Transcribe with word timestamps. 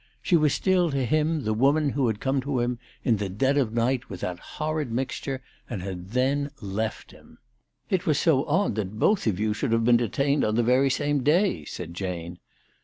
She 0.23 0.35
was 0.35 0.51
still 0.55 0.89
to 0.89 1.05
him 1.05 1.43
the 1.43 1.53
woman 1.53 1.91
who 1.91 2.07
had 2.07 2.19
come 2.19 2.41
to 2.41 2.59
him 2.59 2.79
in 3.03 3.17
the 3.17 3.29
dead 3.29 3.55
of 3.55 3.71
night 3.71 4.09
with 4.09 4.21
that 4.21 4.39
horrid 4.57 4.91
mixture, 4.91 5.43
and 5.69 5.83
had 5.83 6.09
then 6.09 6.49
left 6.59 7.11
him." 7.11 7.37
It 7.91 8.07
was 8.07 8.19
so 8.19 8.43
odd 8.45 8.73
that 8.73 8.97
both 8.97 9.27
of 9.27 9.39
you 9.39 9.53
should 9.53 9.71
have 9.71 9.85
been 9.85 9.97
detained 9.97 10.43
on 10.43 10.55
the 10.55 10.63
very 10.63 10.89
same 10.89 11.21
day," 11.21 11.65
said 11.65 11.93
Jane. 11.93 12.39